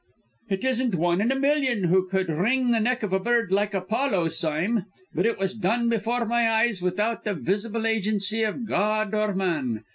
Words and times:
"It 0.49 0.65
isn't 0.65 0.95
one 0.95 1.21
in 1.21 1.31
a 1.31 1.35
million 1.39 1.83
who 1.83 2.07
could 2.09 2.27
wring 2.27 2.71
the 2.71 2.79
neck 2.79 3.03
of 3.03 3.13
a 3.13 3.19
bird 3.19 3.51
like 3.51 3.75
Apollo, 3.75 4.29
Sime; 4.29 4.85
but 5.13 5.27
it 5.27 5.37
was 5.37 5.53
done 5.53 5.89
before 5.89 6.25
my 6.25 6.49
eyes 6.49 6.81
without 6.81 7.23
the 7.23 7.35
visible 7.35 7.85
agency 7.85 8.41
of 8.41 8.65
God 8.65 9.13
or 9.13 9.35
man! 9.35 9.83